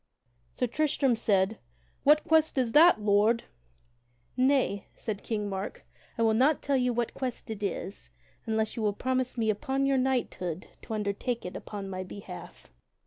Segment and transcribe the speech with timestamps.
[0.55, 1.59] Sir Tristram said,
[2.03, 3.43] "What quest is that, Lord?"
[4.35, 5.85] "Nay," said King Mark,
[6.17, 8.09] "I will not tell you what quest it is
[8.47, 12.71] unless you will promise me upon your knighthood to undertake it upon my behalf."